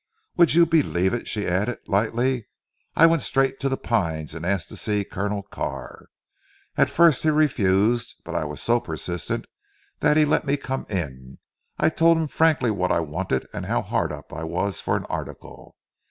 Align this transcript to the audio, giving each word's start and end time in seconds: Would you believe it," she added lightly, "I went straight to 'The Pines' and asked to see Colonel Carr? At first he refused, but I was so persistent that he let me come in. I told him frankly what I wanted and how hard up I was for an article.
Would 0.35 0.55
you 0.55 0.65
believe 0.65 1.13
it," 1.13 1.27
she 1.27 1.45
added 1.45 1.77
lightly, 1.85 2.47
"I 2.95 3.05
went 3.05 3.21
straight 3.21 3.59
to 3.59 3.69
'The 3.69 3.77
Pines' 3.77 4.33
and 4.33 4.47
asked 4.47 4.69
to 4.69 4.75
see 4.75 5.03
Colonel 5.03 5.43
Carr? 5.43 6.07
At 6.75 6.89
first 6.89 7.21
he 7.21 7.29
refused, 7.29 8.15
but 8.23 8.33
I 8.33 8.43
was 8.45 8.63
so 8.63 8.79
persistent 8.79 9.45
that 9.99 10.17
he 10.17 10.25
let 10.25 10.43
me 10.43 10.57
come 10.57 10.87
in. 10.89 11.37
I 11.77 11.89
told 11.89 12.17
him 12.17 12.27
frankly 12.29 12.71
what 12.71 12.91
I 12.91 12.99
wanted 12.99 13.45
and 13.53 13.67
how 13.67 13.83
hard 13.83 14.11
up 14.11 14.33
I 14.33 14.43
was 14.43 14.81
for 14.81 14.97
an 14.97 15.05
article. 15.05 15.75